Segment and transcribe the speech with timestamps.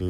[0.00, 0.04] く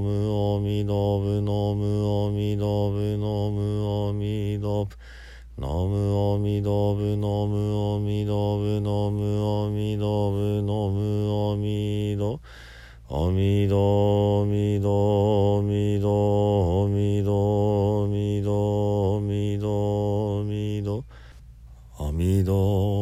[0.00, 1.84] ブナムアミダブナム
[2.26, 3.60] アミダブナム
[4.08, 4.88] アミダブ
[5.58, 7.54] ナムアミダブナム
[7.96, 11.04] アミダブナムアミダブナム
[11.52, 12.24] アミダ
[13.12, 18.10] アミダアミダアミダアミダア
[19.20, 20.90] ミダアミダ
[22.02, 22.99] アミダ阿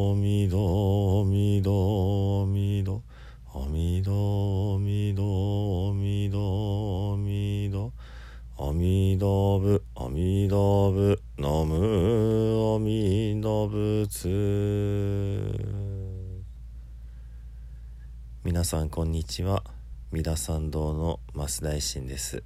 [18.69, 19.65] さんこんにちは
[20.13, 22.43] 三田参道の増大臣です、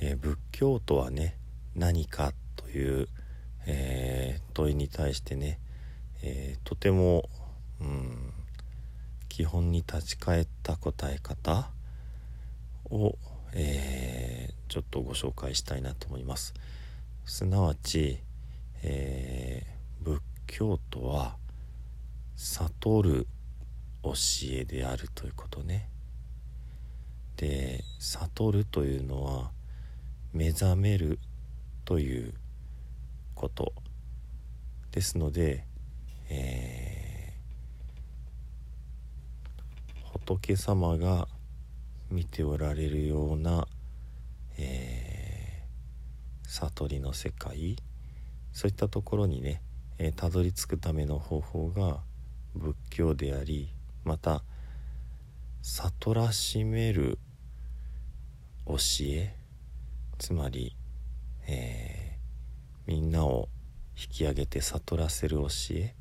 [0.00, 1.38] えー仏教とはね
[1.76, 3.06] 何かという
[3.64, 5.60] えー問いに対してね、
[6.24, 7.28] えーとても、
[7.80, 8.32] うん、
[9.28, 11.70] 基本に立ち返った答え方
[12.90, 13.16] を、
[13.54, 16.54] えちょっとご紹介したいなと思います。
[17.24, 18.18] すなわち、
[18.82, 19.64] え
[20.00, 21.36] 仏教とは
[22.34, 23.26] 悟る
[24.02, 24.12] 教
[24.50, 25.88] えであるということね。
[27.36, 29.50] で悟るというのは
[30.32, 31.18] 目覚める
[31.84, 32.34] という
[33.34, 33.72] こと
[34.92, 35.64] ですので、
[36.28, 37.00] えー
[40.26, 41.28] 仏様が
[42.10, 43.66] 見ておられるような、
[44.58, 47.76] えー悟りの世界
[48.52, 49.62] そういったところにね、
[49.98, 51.98] えーたどり着くための方法が
[52.54, 53.72] 仏教であり
[54.04, 54.42] また
[55.62, 57.18] 悟らしめる
[58.66, 59.36] 教え？
[60.18, 60.76] つまり、
[61.46, 62.10] えー
[62.86, 63.48] みんなを
[63.96, 65.94] 引き上げて悟らせる教え？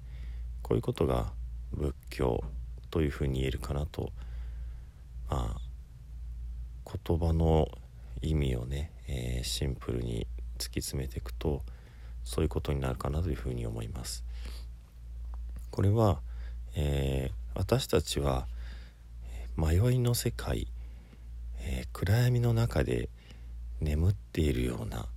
[0.61, 1.33] こういうことが
[1.71, 2.43] 仏教
[2.89, 4.11] というふうに言えるかなと。
[5.29, 5.61] まあ
[7.05, 7.67] 言葉の
[8.21, 10.25] 意味をね、えーシンプルに
[10.57, 11.63] 突き詰めていくと
[12.23, 14.23] そういうことになるかなというふうに思います。
[15.69, 16.21] これは、
[16.75, 18.47] えー私たちは
[19.58, 20.70] 迷いの世界、
[21.59, 23.09] えー暗闇の中で
[23.81, 25.08] 眠っているような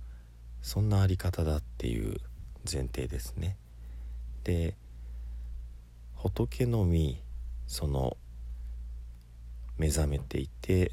[0.61, 2.19] そんなあり方だっていう
[2.69, 3.55] 前提ですね。
[4.43, 4.75] で
[6.15, 7.23] 仏のみ
[7.65, 8.17] その
[9.77, 10.91] 目覚めていて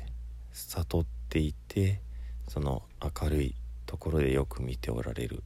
[0.53, 2.01] 悟っていて
[2.47, 3.57] その明るい
[3.87, 5.43] ところでよく見ておられる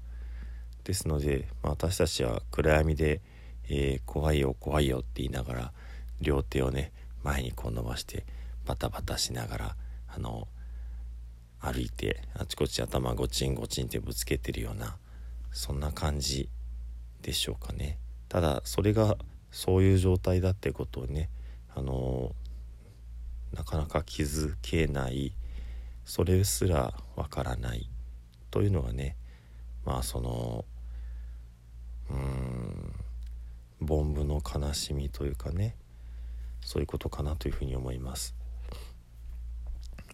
[0.84, 3.22] ですので、まあ、私たちは暗闇で、
[3.70, 5.72] えー怖いよ怖いよ」って言いながら
[6.24, 6.92] 両手をね
[7.22, 8.26] 前にこう伸ばして
[8.66, 9.76] バタバタしながら
[10.08, 10.48] あの
[11.60, 14.96] 歩いてあちこち頭ゴチンゴチンってぶつけてるような
[15.52, 16.48] そんな感じ
[17.22, 17.98] でしょうかね。
[18.28, 19.16] ただそれが
[19.50, 21.30] そういう状態だってことをね
[21.74, 22.32] あの
[23.52, 25.32] なかなか気づけない
[26.04, 27.88] それすらわからない
[28.50, 29.16] というのがね
[29.84, 30.64] まあその
[32.10, 32.94] うーん
[33.80, 35.76] 凡夫の悲しみというかね
[36.64, 38.34] そういうことかなというふうに思います。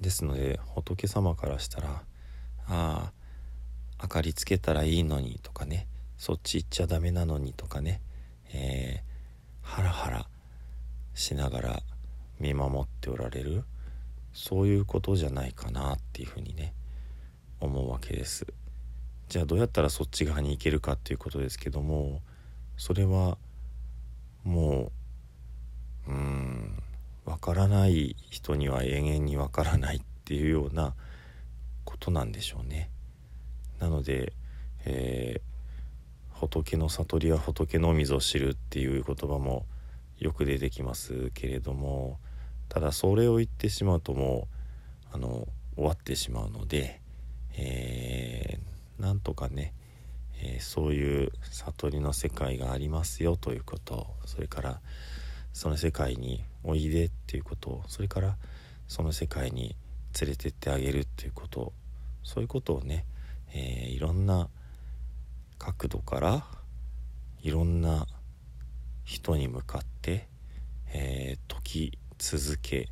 [0.00, 2.02] ですので仏様からしたら
[2.68, 3.12] 「あ
[3.96, 8.02] あ明かりつけたらいいのに」とかね「そっち行っちゃダメなのに」とかね、
[8.52, 9.10] えー
[9.70, 10.26] ハラハラ
[11.14, 11.82] しながら
[12.40, 13.62] 見守っておられる
[14.32, 16.74] そういうことじゃないかなっていうふうにね
[17.60, 18.46] 思うわけです。
[19.28, 22.20] じゃあどうやったらそっち側に行けるかっていうことですけども
[22.76, 23.38] それは
[24.42, 24.92] もう
[26.10, 26.82] うん。
[27.24, 30.94] わからない人には永遠にわからないっていうような
[31.84, 32.90] ことなんでしょうね。
[33.78, 34.32] なので、
[34.84, 35.50] えー
[36.40, 39.66] 仏の悟りは仏のみぞ知るっていう言葉も
[40.18, 42.18] よく出てきますけれども
[42.70, 44.48] ただそれを言ってしまうとも
[45.12, 47.02] うあの終わってしまうので、
[47.58, 49.74] えー、なんとかね、
[50.42, 54.80] えー、そういう悟りの世界がありますよということそれから
[55.52, 58.36] その世界においでっていうことそれから
[58.88, 59.76] その世界に
[60.20, 61.72] 連れてってあげるっていうこと
[62.22, 63.06] そういうことをね、
[63.52, 64.48] えー、いろんな
[65.58, 66.44] 角度から
[67.42, 68.06] いろんな
[69.04, 70.28] 人に向かって、
[70.92, 72.88] えー、時続け、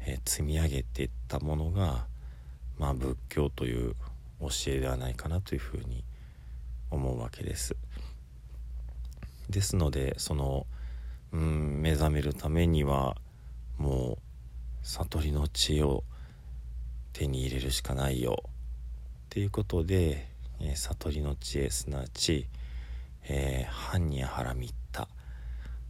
[0.00, 2.06] えー、積み上げていったものが、
[2.78, 3.94] まあ、仏教という
[4.40, 6.04] 教えではないかなというふうに
[6.90, 7.76] 思うわけです。
[9.48, 10.66] ですのでその
[11.32, 13.16] うん目覚めるためには
[13.78, 14.18] もう
[14.82, 16.04] 悟りの知恵を
[17.12, 18.42] 手に入れるしかないよ。
[18.44, 18.48] っ
[19.28, 20.28] ていうことで、
[20.60, 22.46] えー、悟りの知恵すなわち、
[23.28, 25.08] えー、般若ハラミッタ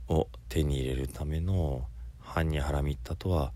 [0.08, 1.86] を手に入れるための
[2.22, 3.52] 般若ハラミッタとは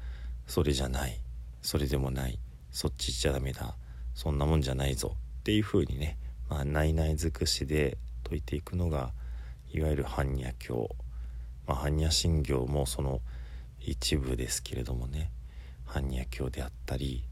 [0.47, 1.21] それじゃない。
[1.63, 2.39] それでもない。
[2.71, 3.77] そっち行っちゃダメだ。
[4.15, 5.17] そんなもんじゃないぞ。
[5.41, 6.17] っていうふうにね、
[6.49, 9.13] まあ、内々尽くしで説いていくのが
[9.73, 10.97] いわゆる般若経
[11.67, 13.21] まあ、般若心経もその
[13.81, 15.31] 一部ですけれどもね
[15.87, 17.25] 般若経であったり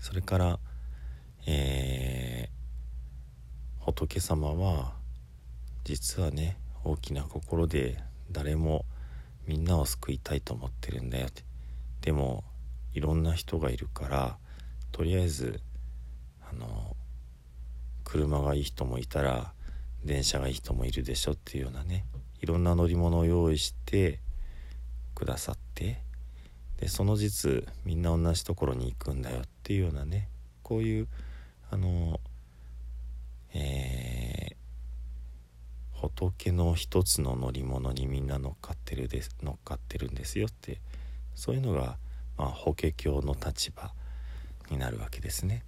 [0.00, 0.58] それから
[1.48, 4.94] えー、仏様は
[5.84, 8.02] 実はね大きな心で
[8.32, 8.84] 誰も
[9.46, 11.28] みんなを救いたいと思ってるんだよ。
[11.28, 11.44] って
[12.00, 12.42] でも
[12.94, 14.38] いろんな人がいるから
[14.90, 15.60] とりあえず
[16.50, 16.96] あの
[18.02, 19.52] 車がいい人もいたら
[20.04, 22.04] 電車がいい人もいるでしょっていうようなね。
[22.46, 24.20] いろんな乗り物を用意して
[25.16, 26.00] くださって
[26.78, 30.28] でその実みんな同じところに行くんだよっていうようなね
[30.62, 31.08] こういう
[31.72, 32.20] あの
[33.52, 40.78] えー、仏の一つの乗り物にみんな乗っかってるです乗っかってるんですよって
[41.34, 41.96] そういうのが、
[42.38, 43.90] まあ、法華経の立場
[44.70, 45.64] になるわけですね。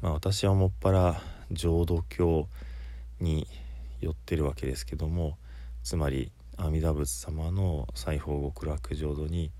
[0.00, 1.20] まあ、私はもっぱら
[1.50, 2.48] 浄土教
[3.20, 3.46] に
[4.00, 5.38] 寄ってるわけですけども
[5.82, 9.52] つまり阿弥陀仏様の西方極楽浄土に、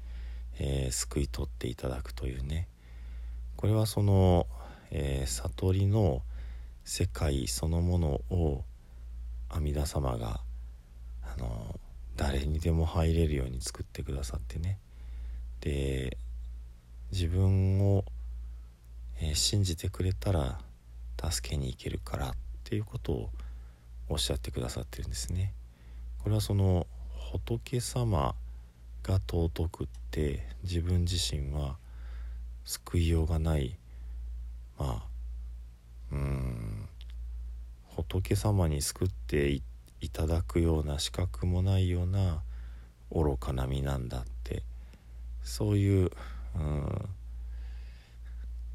[0.59, 2.69] えー、救い取っていただくというね。
[3.57, 4.47] これはその、
[4.91, 6.23] えー、悟りの
[6.85, 8.65] 世界そのものを
[9.51, 10.41] 阿弥陀様が
[11.23, 11.79] あの
[12.17, 14.79] 誰にでも入れるように作ってくださってね。
[15.61, 16.17] で
[17.13, 18.05] 自分を、
[19.21, 20.59] えー、信じてくれたら
[21.23, 22.33] 助けに行けるからっ
[22.65, 23.31] ていうことを
[24.09, 25.53] おっしゃってくださってるんですね。
[26.19, 28.35] これはその仏様
[29.03, 31.77] が尊くって自分自身は
[32.65, 33.79] 救いようがない
[34.79, 35.07] まあ
[36.13, 36.89] うん
[37.97, 39.63] 仏様に救ってい
[40.11, 42.43] ただくような資格もないような
[43.13, 44.63] 愚かな身なんだって
[45.43, 46.11] そういう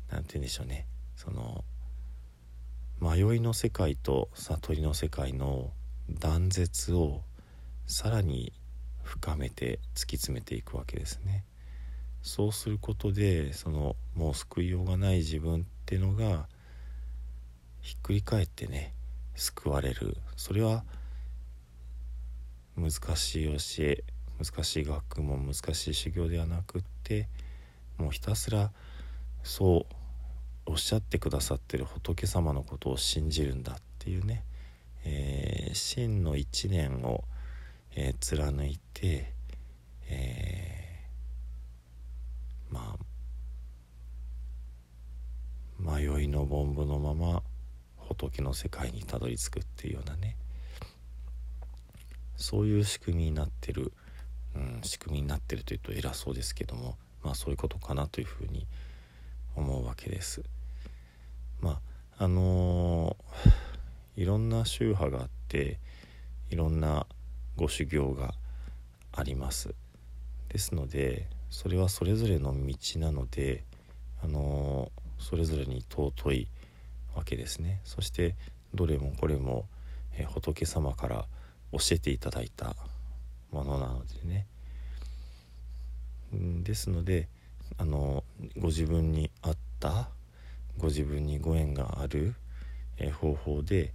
[0.09, 1.63] 何て言うんでしょうねその
[3.01, 5.71] 迷いの世界と悟りの世界の
[6.07, 7.23] 断絶を
[7.87, 8.53] さらに
[9.01, 11.43] 深めて突き詰めていくわけですね。
[12.21, 16.47] そうすることでそのもう救いようがない自分っていうのが
[17.81, 18.93] ひっくり返ってね
[19.33, 20.83] 救われるそれは
[22.77, 24.03] 難しい教え
[24.39, 27.27] 難しい学問難しい修行ではなくって
[27.97, 28.71] もうひたすら
[29.41, 30.00] そう
[30.65, 34.43] おっしゃってくださってる仏様のことを信じるんだっていうね、
[35.03, 37.23] えー、真の一年を、
[37.95, 39.33] えー、貫いて、
[40.09, 43.11] えー、まあ
[45.97, 47.43] 迷いの凡夫のまま
[47.97, 50.35] 仏の世界にたどり着くっていうようなね
[52.37, 53.91] そういう仕組みになってる、
[54.55, 58.67] うん、仕組みになってるというと偉そうですけどもまあそういうことかなというふうに思う
[59.91, 60.41] わけです。
[61.59, 61.81] ま
[62.17, 65.79] ああのー、いろんな宗派があって
[66.49, 67.05] いろんな
[67.57, 68.33] ご修行が
[69.11, 69.75] あります。
[70.47, 73.65] ですのでそれはそれぞれの道なので、
[74.23, 76.47] あのー、それぞれに尊い
[77.13, 77.81] わけですね。
[77.83, 78.35] そして
[78.73, 79.65] どれもこれも、
[80.17, 81.25] え、仏様から
[81.73, 82.77] 教えていただいた
[83.51, 84.47] ものなのでね。
[86.63, 87.27] ですので
[87.77, 88.23] あの
[88.57, 90.07] ご自分に合った
[90.77, 92.35] ご自分にご縁がある、
[92.97, 93.93] え、方法で、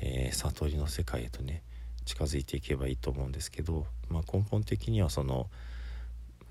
[0.00, 1.62] えー、悟りの世界へとね
[2.04, 5.48] 近づいていけばいいと思うんですけど、まあ、根本的にはその、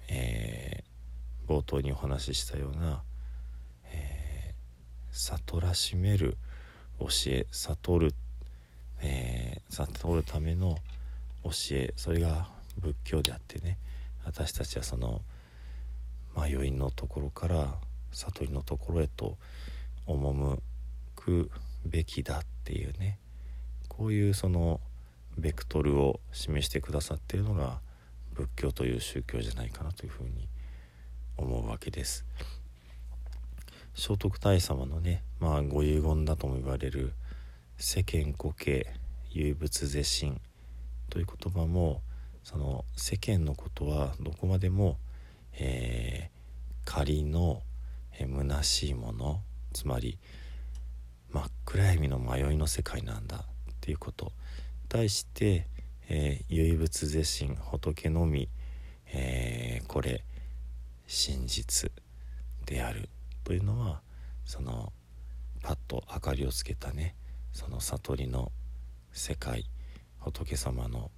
[0.09, 3.03] えー、冒頭にお話ししたような、
[3.93, 4.53] え
[5.11, 6.37] 悟らしめる
[6.99, 8.13] 教え悟る、
[9.01, 10.77] え悟るための
[11.43, 12.47] 教えそれが
[12.79, 13.77] 仏教であってね
[14.25, 15.21] 私たちはその
[16.37, 17.75] 迷いのところから
[18.11, 19.37] 悟りのところへと
[20.07, 20.59] 赴
[21.15, 21.51] く
[21.85, 23.19] べきだっていうね
[23.87, 24.79] こういうその
[25.37, 27.79] ベクトルを示してくださっているのが
[28.33, 30.47] 仏教という宗教じゃないかなというふうに
[31.37, 32.25] 思うわけです。
[33.93, 37.13] 聖徳太子様のね、まあ、ご遺言だとも言われる
[37.77, 38.87] 「世間固形
[39.31, 40.39] 唯物是心」
[41.09, 42.01] という言葉も
[42.43, 44.97] その世間のことはどこまでも、
[45.53, 47.61] えー、仮の、
[48.27, 49.41] 虚しいもの
[49.73, 50.17] つまり
[51.31, 54.33] 真っ暗闇の迷いの世界なんだっていうこと。
[54.89, 55.67] 対して、
[56.09, 58.49] えー、唯物是心仏のみ、
[59.13, 60.25] えー、これ
[61.07, 61.91] 真実
[62.65, 63.09] である。
[63.43, 64.01] というのは
[64.45, 64.91] その
[65.63, 67.15] パッと明かりをつけたね
[67.53, 68.51] その悟りの
[69.11, 69.65] 世界
[70.19, 71.09] 仏様の、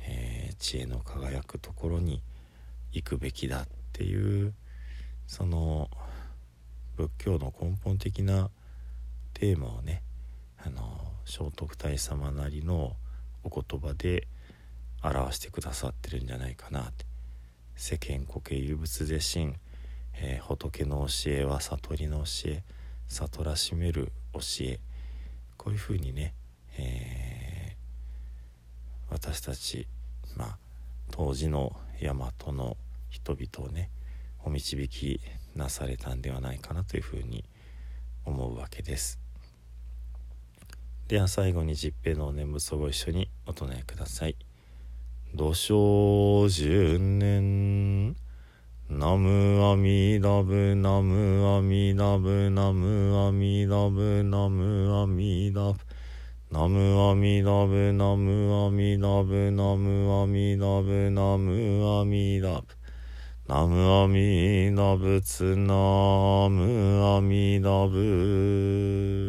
[0.00, 2.22] えー、知恵の輝くところに
[2.92, 4.54] 行くべきだっていう
[5.26, 5.88] その
[7.00, 8.50] 仏教の根本的な
[9.32, 10.02] テーマをね
[10.62, 10.82] あの
[11.24, 12.94] 聖徳太子様なりの
[13.42, 14.28] お言葉で
[15.02, 17.06] 表してくださってるんじゃないかなって。
[17.74, 19.56] 世間固形有物で心、
[20.12, 22.62] えー、仏の教えは悟りの教え
[23.08, 24.80] 悟らしめる教え。
[25.56, 26.34] こういうふうにね、
[26.76, 29.86] えー、私たち
[30.36, 30.58] まあ
[31.10, 32.76] 当時の大和の
[33.08, 33.88] 人々をね
[34.44, 35.20] お導き
[35.54, 37.44] なされたんではないかなというふうに
[38.24, 39.18] 思うわけです。
[41.08, 44.36] では最後に十平の念仏をご一緒にお唱えください。
[45.34, 48.16] 土生十年
[48.88, 55.78] ナムアミダブナムアミダブナムアミダブナムアミダブ
[56.50, 62.66] ナムアミダブナムアミダブナムアミダブナムアミダブ
[63.50, 65.74] ナムアミダブツナ
[66.48, 69.19] ムアミダブ